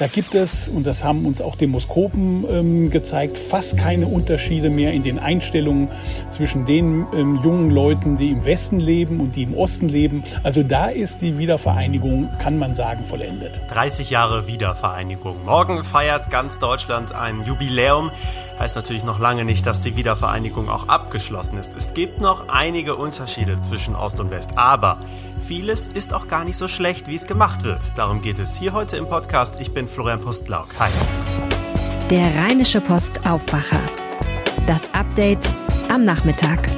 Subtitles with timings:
[0.00, 4.94] Da gibt es, und das haben uns auch Demoskopen ähm, gezeigt, fast keine Unterschiede mehr
[4.94, 5.88] in den Einstellungen
[6.30, 10.24] zwischen den ähm, jungen Leuten, die im Westen leben und die im Osten leben.
[10.42, 13.60] Also da ist die Wiedervereinigung, kann man sagen, vollendet.
[13.68, 15.44] 30 Jahre Wiedervereinigung.
[15.44, 18.10] Morgen feiert ganz Deutschland ein Jubiläum.
[18.60, 21.72] Heißt natürlich noch lange nicht, dass die Wiedervereinigung auch abgeschlossen ist.
[21.74, 25.00] Es gibt noch einige Unterschiede zwischen Ost und West, aber
[25.40, 27.96] vieles ist auch gar nicht so schlecht, wie es gemacht wird.
[27.96, 29.58] Darum geht es hier heute im Podcast.
[29.60, 30.68] Ich bin Florian Pustlauk.
[30.78, 30.90] Hi.
[32.10, 33.80] Der Rheinische Post Aufwacher.
[34.66, 35.56] Das Update
[35.90, 36.68] am Nachmittag.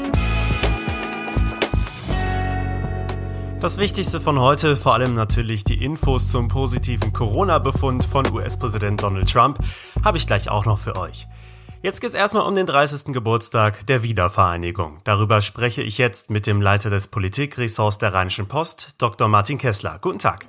[3.60, 9.28] Das Wichtigste von heute, vor allem natürlich die Infos zum positiven Corona-Befund von US-Präsident Donald
[9.32, 9.58] Trump,
[10.04, 11.26] habe ich gleich auch noch für euch.
[11.84, 13.12] Jetzt geht's erstmal um den 30.
[13.12, 15.00] Geburtstag der Wiedervereinigung.
[15.02, 19.26] Darüber spreche ich jetzt mit dem Leiter des Politikressorts der Rheinischen Post, Dr.
[19.26, 19.98] Martin Kessler.
[20.00, 20.46] Guten Tag.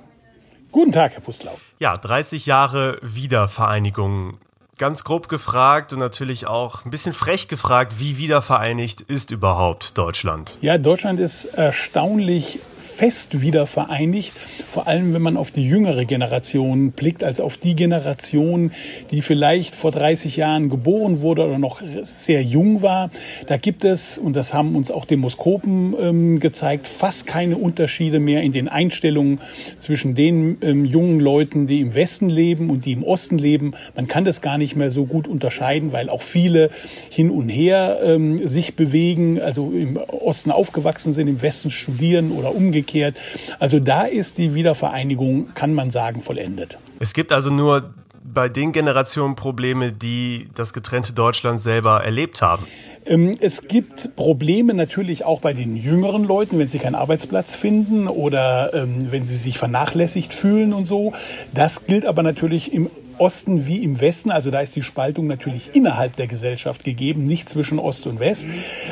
[0.70, 1.58] Guten Tag, Herr Pustlau.
[1.80, 4.38] Ja, 30 Jahre Wiedervereinigung.
[4.78, 10.56] Ganz grob gefragt und natürlich auch ein bisschen frech gefragt, wie wiedervereinigt ist überhaupt Deutschland?
[10.60, 14.32] Ja, Deutschland ist erstaunlich fest wieder vereinigt,
[14.68, 18.72] vor allem wenn man auf die jüngere Generation blickt, als auf die Generation,
[19.10, 23.10] die vielleicht vor 30 Jahren geboren wurde oder noch sehr jung war.
[23.46, 28.42] Da gibt es, und das haben uns auch Demoskopen ähm, gezeigt, fast keine Unterschiede mehr
[28.42, 29.40] in den Einstellungen
[29.78, 33.72] zwischen den ähm, jungen Leuten, die im Westen leben und die im Osten leben.
[33.96, 36.70] Man kann das gar nicht mehr so gut unterscheiden, weil auch viele
[37.10, 42.54] hin und her ähm, sich bewegen, also im Osten aufgewachsen sind, im Westen studieren oder
[42.54, 43.16] umgekehrt umgekehrt.
[43.58, 46.78] Also da ist die Wiedervereinigung, kann man sagen, vollendet.
[46.98, 52.66] Es gibt also nur bei den Generationen Probleme, die das getrennte Deutschland selber erlebt haben.
[53.06, 58.08] Ähm, es gibt Probleme natürlich auch bei den jüngeren Leuten, wenn sie keinen Arbeitsplatz finden
[58.08, 61.12] oder ähm, wenn sie sich vernachlässigt fühlen und so.
[61.52, 64.30] Das gilt aber natürlich im Osten wie im Westen.
[64.30, 68.46] Also da ist die Spaltung natürlich innerhalb der Gesellschaft gegeben, nicht zwischen Ost und West.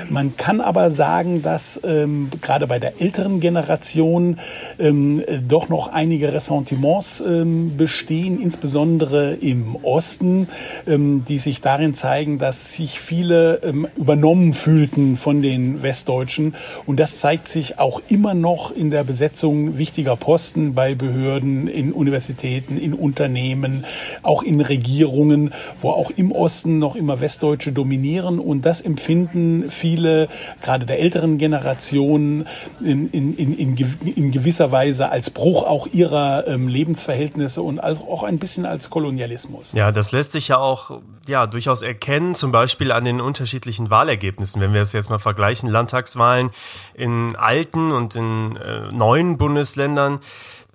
[0.09, 4.39] Man kann aber sagen, dass ähm, gerade bei der älteren Generation
[4.79, 10.49] ähm, doch noch einige Ressentiments ähm, bestehen, insbesondere im Osten,
[10.87, 16.55] ähm, die sich darin zeigen, dass sich viele ähm, übernommen fühlten von den Westdeutschen.
[16.87, 21.93] Und das zeigt sich auch immer noch in der Besetzung wichtiger Posten bei Behörden, in
[21.93, 23.85] Universitäten, in Unternehmen
[24.23, 28.39] auch in Regierungen, wo auch im Osten noch immer Westdeutsche dominieren.
[28.39, 30.29] Und das empfinden viele,
[30.63, 32.47] gerade der älteren Generation,
[32.81, 38.39] in, in, in, in gewisser Weise als Bruch auch ihrer ähm, Lebensverhältnisse und auch ein
[38.39, 39.73] bisschen als Kolonialismus.
[39.73, 44.61] Ja, das lässt sich ja auch ja, durchaus erkennen, zum Beispiel an den unterschiedlichen Wahlergebnissen.
[44.61, 46.51] Wenn wir es jetzt mal vergleichen, Landtagswahlen
[46.95, 50.21] in alten und in äh, neuen Bundesländern,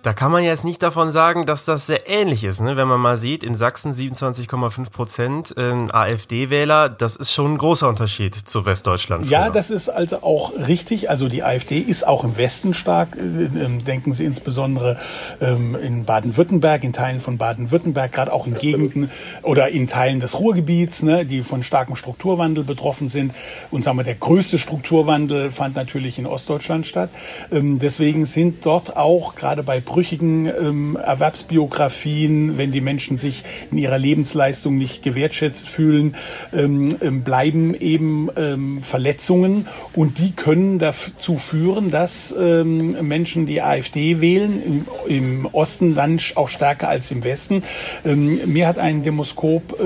[0.08, 2.62] da kann man jetzt nicht davon sagen, dass das sehr ähnlich ist.
[2.62, 2.78] Ne?
[2.78, 7.86] Wenn man mal sieht, in Sachsen 27,5 Prozent äh, AfD-Wähler, das ist schon ein großer
[7.86, 9.26] Unterschied zu Westdeutschland.
[9.26, 9.32] Früher.
[9.32, 11.10] Ja, das ist also auch richtig.
[11.10, 13.18] Also die AfD ist auch im Westen stark.
[13.18, 13.20] Äh,
[13.62, 14.96] ähm, denken Sie insbesondere
[15.42, 19.10] ähm, in Baden-Württemberg, in Teilen von Baden-Württemberg, gerade auch in Gegenden
[19.42, 23.34] oder in Teilen des Ruhrgebiets, ne, die von starkem Strukturwandel betroffen sind.
[23.70, 27.10] Und sagen wir, der größte Strukturwandel fand natürlich in Ostdeutschland statt.
[27.52, 33.42] Ähm, deswegen sind dort auch gerade bei brüchigen ähm, Erwerbsbiografien, wenn die Menschen sich
[33.72, 36.14] in ihrer Lebensleistung nicht gewertschätzt fühlen,
[36.52, 43.60] ähm, ähm, bleiben eben ähm, Verletzungen und die können dazu führen, dass ähm, Menschen die
[43.60, 47.64] AfD wählen, im, im Osten dann auch stärker als im Westen.
[48.04, 49.78] Ähm, mir hat ein Demoskop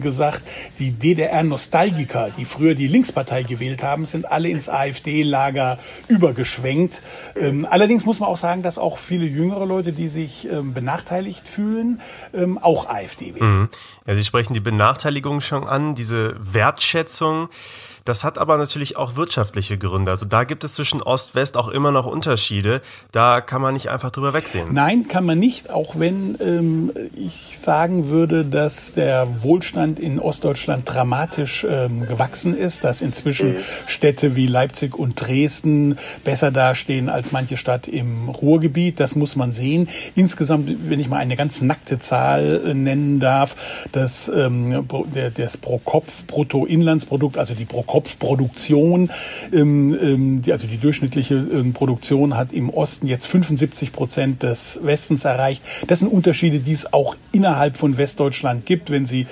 [0.00, 0.42] gesagt,
[0.78, 7.02] die DDR-Nostalgiker, die früher die Linkspartei gewählt haben, sind alle ins AfD-Lager übergeschwenkt.
[7.68, 11.48] Allerdings muss man auch sagen, dass auch viele Jünger jüngere Leute, die sich ähm, benachteiligt
[11.48, 12.00] fühlen,
[12.32, 13.60] ähm, auch AfD wählen.
[13.62, 13.68] Mhm.
[14.06, 17.48] Ja, Sie sprechen die Benachteiligung schon an, diese Wertschätzung.
[18.04, 20.10] Das hat aber natürlich auch wirtschaftliche Gründe.
[20.10, 22.80] Also da gibt es zwischen Ost-West auch immer noch Unterschiede.
[23.12, 24.72] Da kann man nicht einfach drüber wegsehen.
[24.72, 30.88] Nein, kann man nicht, auch wenn ähm, ich sagen würde, dass der Wohlstand in Ostdeutschland
[30.88, 33.56] dramatisch ähm, gewachsen ist, dass inzwischen
[33.86, 39.00] Städte wie Leipzig und Dresden besser dastehen als manche Stadt im Ruhrgebiet.
[39.00, 39.88] Das muss man sehen.
[40.14, 44.86] Insgesamt, wenn ich mal eine ganz nackte Zahl äh, nennen darf, das, ähm,
[45.36, 49.10] das Pro-Kopf-Bruttoinlandsprodukt, also die Pro Kopfproduktion.
[49.52, 54.78] Ähm, ähm, die, also die durchschnittliche ähm, Produktion hat im Osten jetzt 75 Prozent des
[54.84, 55.64] Westens erreicht.
[55.88, 59.26] Das sind Unterschiede, die es auch innerhalb von Westdeutschland gibt, wenn Sie, äh,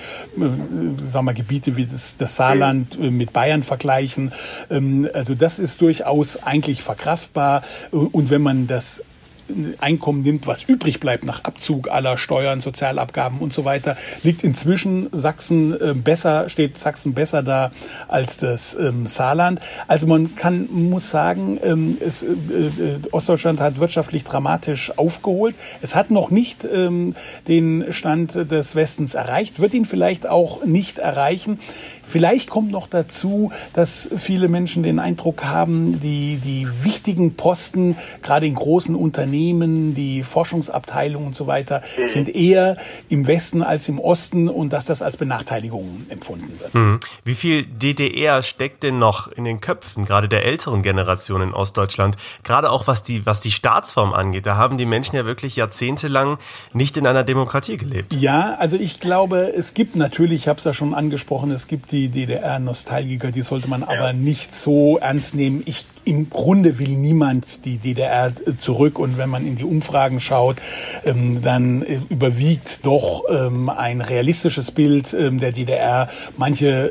[1.05, 4.33] sagen wir, Gebiete wie das, das Saarland äh, mit Bayern vergleichen.
[4.69, 7.63] Ähm, also das ist durchaus eigentlich verkraftbar.
[7.91, 9.03] Und wenn man das
[9.79, 15.09] Einkommen nimmt, was übrig bleibt nach Abzug aller Steuern, Sozialabgaben und so weiter, liegt inzwischen
[15.11, 17.71] Sachsen äh, besser, steht Sachsen besser da
[18.07, 19.59] als das ähm, Saarland.
[19.87, 25.55] Also man kann, muss sagen, ähm, es, äh, äh, Ostdeutschland hat wirtschaftlich dramatisch aufgeholt.
[25.81, 27.15] Es hat noch nicht ähm,
[27.47, 31.59] den Stand des Westens erreicht, wird ihn vielleicht auch nicht erreichen.
[32.03, 38.47] Vielleicht kommt noch dazu, dass viele Menschen den Eindruck haben, die, die wichtigen Posten, gerade
[38.47, 39.38] in großen Unternehmen,
[39.95, 42.07] die Forschungsabteilungen und so weiter, mhm.
[42.07, 42.77] sind eher
[43.09, 46.73] im Westen als im Osten und dass das als Benachteiligung empfunden wird.
[46.73, 46.99] Mhm.
[47.23, 52.17] Wie viel DDR steckt denn noch in den Köpfen, gerade der älteren Generation in Ostdeutschland?
[52.43, 54.45] Gerade auch was die, was die Staatsform angeht.
[54.45, 56.37] Da haben die Menschen ja wirklich jahrzehntelang
[56.73, 58.15] nicht in einer Demokratie gelebt.
[58.15, 61.91] Ja, also ich glaube, es gibt natürlich, ich habe es ja schon angesprochen, es gibt
[61.91, 63.87] die die DDR-Nostalgiker, die sollte man ja.
[63.87, 65.63] aber nicht so ernst nehmen.
[65.65, 70.57] Ich im Grunde will niemand die DDR zurück und wenn man in die Umfragen schaut,
[71.05, 76.09] ähm, dann äh, überwiegt doch ähm, ein realistisches Bild ähm, der DDR.
[76.37, 76.89] Manche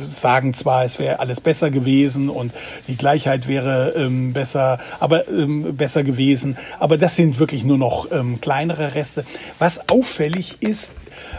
[0.00, 2.52] sagen zwar, es wäre alles besser gewesen und
[2.86, 5.24] die Gleichheit wäre besser, aber
[5.72, 8.08] besser gewesen, aber das sind wirklich nur noch
[8.40, 9.24] kleinere Reste.
[9.58, 10.92] Was auffällig ist,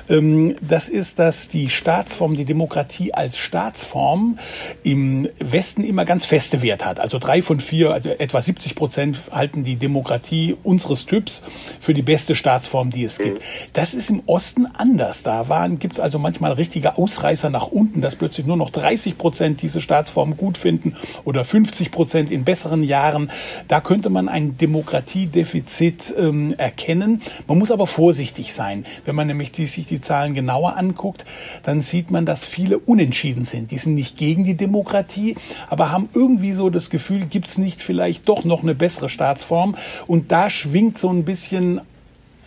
[0.08, 4.40] das ist, dass die Staatsform, die Demokratie als Staatsform
[4.84, 7.00] im Westen immer ganz feste Wert hat.
[7.00, 11.44] Also drei von vier, also etwa 70 Prozent halten die Demokratie unseres Typs
[11.80, 13.44] für die beste Staatsform, die es gibt.
[13.74, 15.24] Das ist im Osten anders.
[15.24, 15.46] Da
[15.80, 19.82] gibt es also manchmal richtige Ausreißer nach unten, dass plötzlich nur noch 30 Prozent diese
[19.82, 23.32] Staatsform gut finden oder 50 Prozent in besseren Jahren.
[23.68, 27.22] Da könnte man ein Demokratiedefizit ähm, erkennen.
[27.48, 31.26] Man muss aber vorsichtig sein, wenn man nämlich die sich die Zahlen genauer anguckt,
[31.64, 33.72] dann sieht man, dass viele unentschieden sind.
[33.72, 35.36] Die sind nicht gegen die Demokratie,
[35.70, 39.76] aber haben irgendwie so das Gefühl, gibt es nicht vielleicht doch noch eine bessere Staatsform?
[40.08, 41.82] Und da schwingt so ein bisschen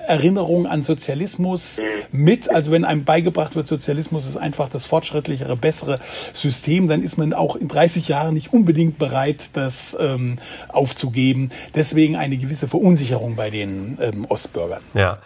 [0.06, 1.80] Erinnerung an Sozialismus
[2.10, 2.50] mit.
[2.50, 5.98] Also wenn einem beigebracht wird, Sozialismus ist einfach das fortschrittlichere, bessere
[6.32, 11.50] System, dann ist man auch in 30 Jahren nicht unbedingt bereit, das ähm, aufzugeben.
[11.74, 14.82] Deswegen eine gewisse Verunsicherung bei den ähm, Ostbürgern.
[14.94, 15.18] Ja.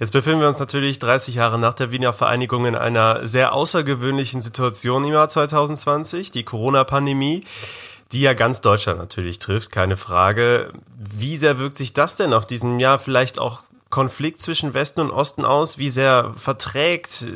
[0.00, 4.40] Jetzt befinden wir uns natürlich 30 Jahre nach der Wiener Vereinigung in einer sehr außergewöhnlichen
[4.40, 7.44] Situation im Jahr 2020, die Corona-Pandemie,
[8.10, 10.72] die ja ganz Deutschland natürlich trifft, keine Frage.
[10.96, 15.10] Wie sehr wirkt sich das denn auf diesen Jahr vielleicht auch Konflikt zwischen Westen und
[15.10, 15.76] Osten aus?
[15.76, 17.26] Wie sehr verträgt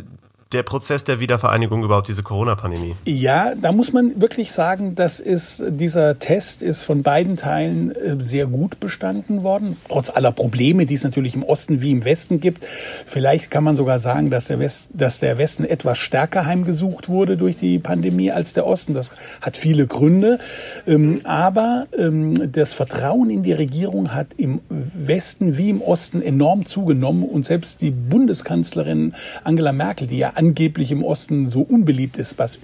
[0.55, 2.95] der Prozess der Wiedervereinigung überhaupt diese Corona-Pandemie?
[3.05, 8.17] Ja, da muss man wirklich sagen, dass ist, dieser Test ist von beiden Teilen äh,
[8.21, 12.41] sehr gut bestanden worden, trotz aller Probleme, die es natürlich im Osten wie im Westen
[12.41, 12.65] gibt.
[12.65, 17.37] Vielleicht kann man sogar sagen, dass der, West, dass der Westen etwas stärker heimgesucht wurde
[17.37, 18.95] durch die Pandemie als der Osten.
[18.95, 19.11] Das
[19.41, 20.39] hat viele Gründe.
[20.87, 26.67] Ähm, aber ähm, das Vertrauen in die Regierung hat im Westen wie im Osten enorm
[26.67, 32.38] zugenommen und selbst die Bundeskanzlerin Angela Merkel, die ja angeblich im Osten so unbeliebt ist,
[32.38, 32.58] was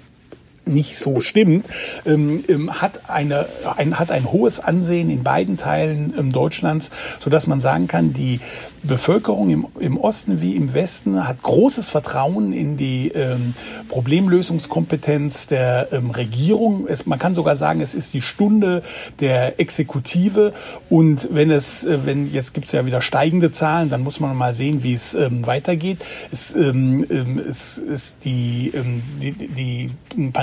[0.67, 1.67] nicht so stimmt,
[2.07, 3.47] ähm, ähm, hat, eine,
[3.77, 8.41] ein, hat ein hohes Ansehen in beiden Teilen ähm, Deutschlands, sodass man sagen kann, die
[8.83, 13.55] Bevölkerung im, im Osten wie im Westen hat großes Vertrauen in die ähm,
[13.89, 16.87] Problemlösungskompetenz der ähm, Regierung.
[16.89, 18.83] Es, man kann sogar sagen, es ist die Stunde
[19.21, 20.55] der Exekutive.
[20.89, 24.35] Und wenn es, äh, wenn jetzt gibt es ja wieder steigende Zahlen, dann muss man
[24.37, 25.99] mal sehen, wie es ähm, weitergeht.
[26.33, 29.91] Es, ähm, ähm es ist die, ähm, die, die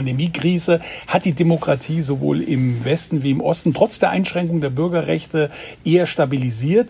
[0.07, 5.49] Pandemiekrise hat die Demokratie sowohl im Westen wie im Osten trotz der Einschränkung der Bürgerrechte
[5.83, 6.89] eher stabilisiert.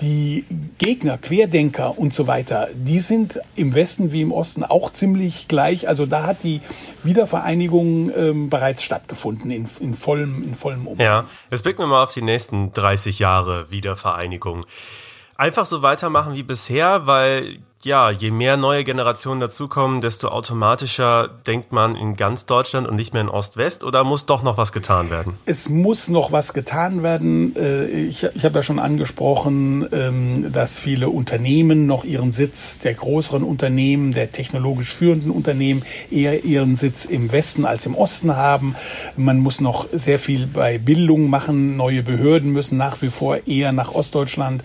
[0.00, 0.44] Die
[0.78, 5.86] Gegner, Querdenker und so weiter, die sind im Westen wie im Osten auch ziemlich gleich.
[5.86, 6.60] Also da hat die
[7.04, 11.06] Wiedervereinigung ähm, bereits stattgefunden in, in, vollem, in vollem Umfang.
[11.06, 14.66] Ja, jetzt blicken wir mal auf die nächsten 30 Jahre Wiedervereinigung.
[15.36, 21.72] Einfach so weitermachen wie bisher, weil ja, je mehr neue Generationen dazukommen, desto automatischer denkt
[21.72, 25.10] man in ganz Deutschland und nicht mehr in Ost-West oder muss doch noch was getan
[25.10, 25.34] werden?
[25.44, 27.54] Es muss noch was getan werden.
[27.56, 32.94] Äh, ich, ich habe ja schon angesprochen, ähm, dass viele Unternehmen noch ihren Sitz der
[32.94, 38.74] größeren Unternehmen, der technologisch führenden Unternehmen eher ihren Sitz im Westen als im Osten haben.
[39.16, 41.76] Man muss noch sehr viel bei Bildung machen.
[41.76, 44.62] Neue Behörden müssen nach wie vor eher nach Ostdeutschland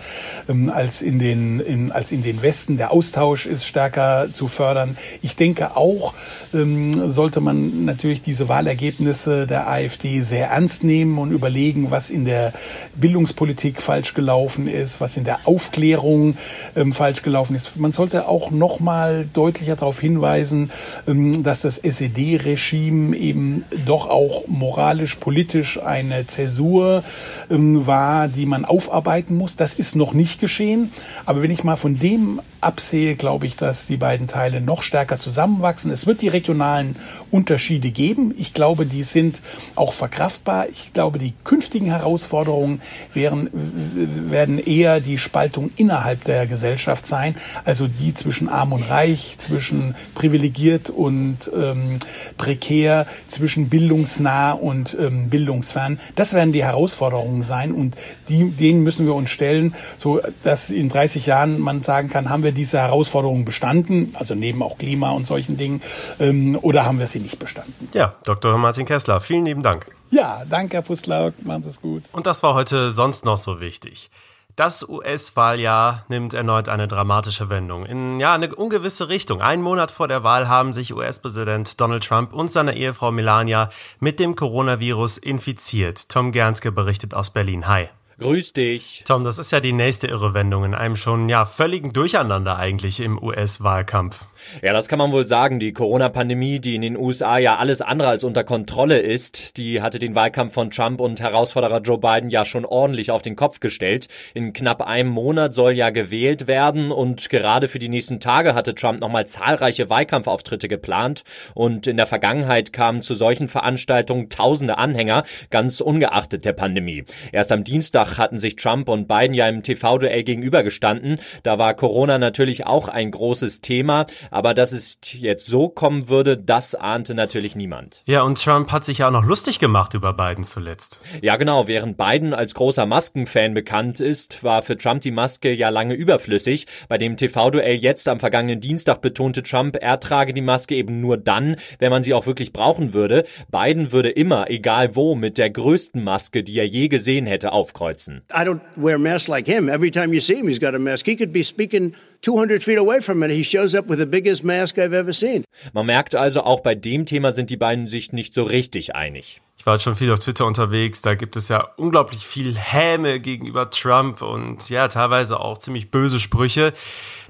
[0.48, 2.77] ähm, als in den, in, als in den Westen.
[2.77, 4.96] Der Austausch ist stärker zu fördern.
[5.24, 6.13] Ich denke auch,
[6.53, 12.25] ähm, sollte man natürlich diese Wahlergebnisse der AfD sehr ernst nehmen und überlegen, was in
[12.25, 12.53] der
[12.93, 16.38] Bildungspolitik falsch gelaufen ist, was in der Aufklärung
[16.75, 17.75] ähm, falsch gelaufen ist.
[17.77, 20.70] Man sollte auch noch mal deutlicher darauf hinweisen,
[21.08, 27.03] ähm, dass das SED-Regime eben doch auch moralisch, politisch eine Zäsur
[27.50, 29.55] ähm, war, die man aufarbeiten muss.
[29.55, 30.91] Das ist noch nicht geschehen.
[31.25, 35.20] Aber wenn ich mal von dem absehe, glaube ich, dass die beiden Teile noch stärker
[35.20, 35.91] zusammenwachsen.
[35.91, 36.96] Es wird die regionalen
[37.32, 38.34] Unterschiede geben.
[38.38, 39.39] Ich glaube, die sind
[39.75, 40.70] auch verkraftbar.
[40.70, 42.82] Ich glaube, die künftigen Herausforderungen
[43.13, 49.36] wären, werden eher die Spaltung innerhalb der Gesellschaft sein, also die zwischen Arm und Reich,
[49.39, 51.98] zwischen privilegiert und ähm,
[52.38, 56.00] prekär, zwischen bildungsnah und ähm, bildungsfern.
[56.15, 57.96] Das werden die Herausforderungen sein und
[58.30, 62.44] die, denen müssen wir uns stellen, so dass in 30 Jahren man sagen kann, haben
[62.44, 65.81] wir diese Herausforderungen bestanden, also neben auch Klima und solchen Dingen,
[66.20, 67.89] ähm, oder haben wir sie nicht bestanden?
[67.93, 68.58] Ja, Dr.
[68.58, 69.88] Martin Kessler, vielen lieben Dank.
[70.12, 71.43] Ja, danke, Herr Puslauk.
[71.46, 72.03] Machen Sie es gut.
[72.12, 74.10] Und das war heute sonst noch so wichtig.
[74.58, 77.86] Das US-Wahljahr nimmt erneut eine dramatische Wendung.
[77.86, 79.41] In ja, eine ungewisse Richtung.
[79.41, 84.20] Einen Monat vor der Wahl haben sich US-Präsident Donald Trump und seine Ehefrau Melania mit
[84.20, 86.10] dem Coronavirus infiziert.
[86.10, 87.67] Tom Gernske berichtet aus Berlin.
[87.67, 87.88] Hi.
[88.22, 89.01] Grüß dich.
[89.08, 93.18] Tom, das ist ja die nächste Irrewendung in einem schon ja völligen Durcheinander eigentlich im
[93.22, 94.28] US-Wahlkampf.
[94.62, 95.60] Ja, das kann man wohl sagen.
[95.60, 99.98] Die Corona-Pandemie, die in den USA ja alles andere als unter Kontrolle ist, die hatte
[99.98, 104.08] den Wahlkampf von Trump und Herausforderer Joe Biden ja schon ordentlich auf den Kopf gestellt.
[104.36, 108.75] In knapp einem Monat soll ja gewählt werden und gerade für die nächsten Tage hatte
[108.75, 111.24] Trump nochmal zahlreiche Wahlkampfauftritte geplant
[111.56, 117.04] und in der Vergangenheit kamen zu solchen Veranstaltungen tausende Anhänger, ganz ungeachtet der Pandemie.
[117.32, 121.20] Erst am Dienstag hatten sich Trump und Biden ja im TV-Duell gegenübergestanden.
[121.44, 126.38] Da war Corona natürlich auch ein großes Thema, aber dass es jetzt so kommen würde,
[126.38, 128.03] das ahnte natürlich niemand.
[128.06, 131.00] Ja, und Trump hat sich ja auch noch lustig gemacht über Biden zuletzt.
[131.22, 131.68] Ja, genau.
[131.68, 136.68] Während Biden als großer Maskenfan bekannt ist, war für Trump die Maske ja lange überflüssig.
[136.89, 141.18] Bei dem TV-Duell jetzt am vergangenen Dienstag betonte Trump, er trage die Maske eben nur
[141.18, 143.24] dann, wenn man sie auch wirklich brauchen würde.
[143.50, 147.90] Biden würde immer, egal wo, mit der größten Maske, die er je gesehen hätte, aufkreuzen.
[148.33, 149.69] I don't wear masks like him.
[149.69, 151.05] Every time you see him, he's got a mask.
[151.05, 153.32] He could be speaking 200 feet away from it.
[153.32, 155.44] He shows up with the biggest mask I've ever seen.
[155.74, 159.42] Man merkt also, auch bei dem Thema sind die beiden sich nicht so richtig einig.
[159.58, 163.70] Ich war schon viel auf Twitter unterwegs, da gibt es ja unglaublich viel Häme gegenüber
[163.70, 166.74] Trump und ja, teilweise auch ziemlich böse Sprüche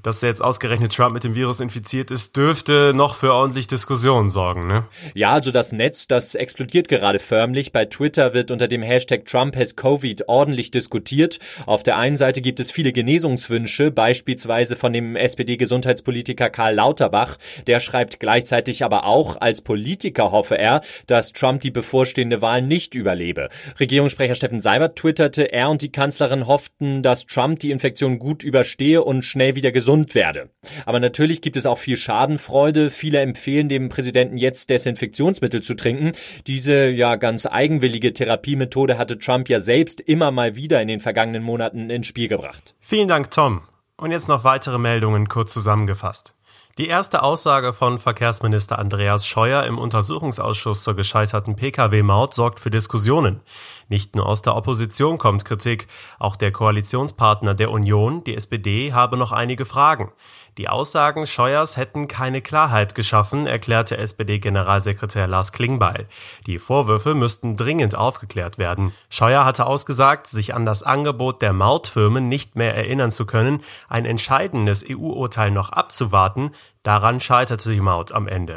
[0.02, 4.66] dass jetzt ausgerechnet Trump mit dem Virus infiziert ist, dürfte noch für ordentlich Diskussionen sorgen,
[4.66, 4.84] ne?
[5.14, 7.72] Ja, also das Netz, das explodiert gerade förmlich.
[7.72, 11.38] Bei Twitter wird unter dem Hashtag Trump has Covid ordentlich diskutiert.
[11.66, 17.36] Auf der einen Seite gibt es viele Genesungswünsche, beispielsweise von dem SPD-Gesundheitspolitiker Karl Lauterbach.
[17.68, 22.96] Der schreibt gleichzeitig aber auch, als Politiker hoffe er, dass Trump die bevorstehende Wahl nicht
[22.96, 23.48] überlebe.
[23.78, 29.04] Regierungssprecher Steffen Seibert twitterte, er und die Kanzlerin hofften, dass Trump die Infektion gut überstehe
[29.04, 30.50] und schnell wieder gesund werde.
[30.84, 32.90] Aber natürlich gibt es auch viel Schadenfreude.
[32.90, 36.10] Viele empfehlen dem Präsidenten jetzt Desinfektionsmittel zu trinken.
[36.48, 41.44] Diese ja ganz eigenwillige Therapiemethode hatte Trump ja selbst immer mal wieder in den vergangenen
[41.44, 42.74] Monaten ins Spiel gebracht.
[42.80, 43.62] Vielen Dank, Tom.
[44.02, 46.34] Und jetzt noch weitere Meldungen kurz zusammengefasst.
[46.76, 53.42] Die erste Aussage von Verkehrsminister Andreas Scheuer im Untersuchungsausschuss zur gescheiterten Pkw-Maut sorgt für Diskussionen.
[53.88, 55.86] Nicht nur aus der Opposition kommt Kritik,
[56.18, 60.10] auch der Koalitionspartner der Union, die SPD, habe noch einige Fragen.
[60.58, 66.06] Die Aussagen Scheuers hätten keine Klarheit geschaffen, erklärte SPD-Generalsekretär Lars Klingbeil.
[66.46, 68.92] Die Vorwürfe müssten dringend aufgeklärt werden.
[69.08, 74.04] Scheuer hatte ausgesagt, sich an das Angebot der Mautfirmen nicht mehr erinnern zu können, ein
[74.04, 76.50] entscheidendes EU-Urteil noch abzuwarten,
[76.82, 78.56] Daran scheiterte die Maut am Ende.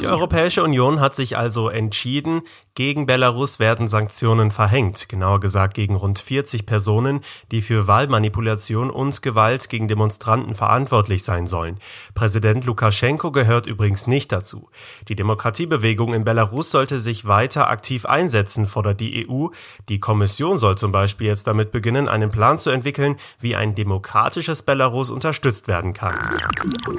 [0.00, 2.42] Die Europäische Union hat sich also entschieden,
[2.76, 7.20] gegen Belarus werden Sanktionen verhängt, genauer gesagt gegen rund 40 Personen,
[7.52, 11.78] die für Wahlmanipulation und Gewalt gegen Demonstranten verantwortlich sein sollen.
[12.14, 14.68] Präsident Lukaschenko gehört übrigens nicht dazu.
[15.08, 19.48] Die Demokratiebewegung in Belarus sollte sich weiter aktiv einsetzen, fordert die EU.
[19.88, 24.62] Die Kommission soll zum Beispiel jetzt damit beginnen, einen Plan zu entwickeln, wie ein demokratisches
[24.62, 26.16] Belarus unterstützt werden kann.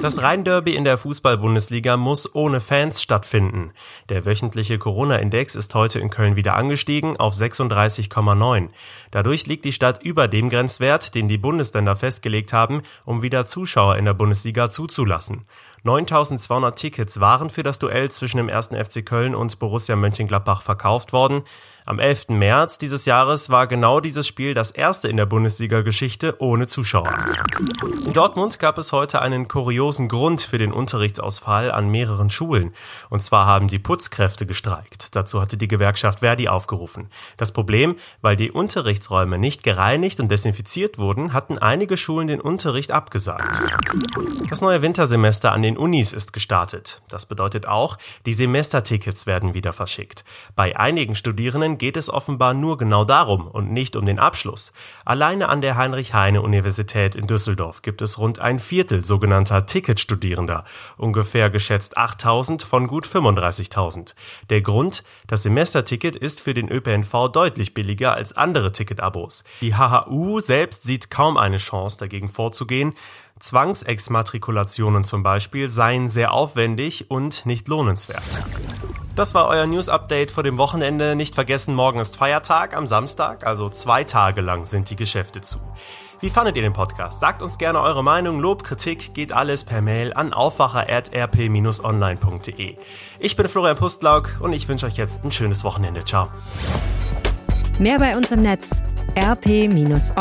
[0.00, 3.70] Das Rhein-Derby in der Fußball-Bundesliga muss ohne Fans stattfinden.
[4.08, 8.70] Der wöchentliche Corona-Index ist heute in Köln wieder angestiegen auf 36,9.
[9.12, 13.98] Dadurch liegt die Stadt über dem Grenzwert, den die Bundesländer festgelegt haben, um wieder Zuschauer
[13.98, 15.44] in der Bundesliga zuzulassen.
[15.84, 18.70] 9200 Tickets waren für das Duell zwischen dem 1.
[18.70, 21.44] FC Köln und Borussia Mönchengladbach verkauft worden.
[21.88, 22.30] Am 11.
[22.30, 27.14] März dieses Jahres war genau dieses Spiel das erste in der Bundesliga-Geschichte ohne Zuschauer.
[28.04, 32.72] In Dortmund gab es heute einen kuriosen Grund für den Unterrichtsausfall an mehreren Schulen.
[33.08, 35.14] Und zwar haben die Putzkräfte gestreikt.
[35.14, 37.08] Dazu hatte die Gewerkschaft Verdi aufgerufen.
[37.36, 42.90] Das Problem, weil die Unterrichtsräume nicht gereinigt und desinfiziert wurden, hatten einige Schulen den Unterricht
[42.90, 43.62] abgesagt.
[44.50, 47.02] Das neue Wintersemester an den Unis ist gestartet.
[47.08, 50.24] Das bedeutet auch, die Semestertickets werden wieder verschickt.
[50.56, 54.72] Bei einigen Studierenden geht es offenbar nur genau darum und nicht um den Abschluss.
[55.04, 60.64] Alleine an der Heinrich-Heine-Universität in Düsseldorf gibt es rund ein Viertel sogenannter Ticketstudierender,
[60.96, 64.14] ungefähr geschätzt 8000 von gut 35.000.
[64.50, 69.44] Der Grund, das Semesterticket ist für den ÖPNV deutlich billiger als andere Ticketabos.
[69.60, 72.94] Die HHU selbst sieht kaum eine Chance dagegen vorzugehen,
[73.38, 78.22] Zwangsexmatrikulationen zum Beispiel seien sehr aufwendig und nicht lohnenswert.
[79.14, 81.16] Das war euer News Update vor dem Wochenende.
[81.16, 85.58] Nicht vergessen, morgen ist Feiertag am Samstag, also zwei Tage lang sind die Geschäfte zu.
[86.20, 87.20] Wie fandet ihr den Podcast?
[87.20, 88.40] Sagt uns gerne eure Meinung.
[88.40, 92.76] Lob, Kritik geht alles per Mail an aufwacher.rp-online.de.
[93.18, 96.04] Ich bin Florian Pustlauk und ich wünsche euch jetzt ein schönes Wochenende.
[96.04, 96.28] Ciao.
[97.78, 98.82] Mehr bei uns im Netz
[99.18, 100.16] rp-online.de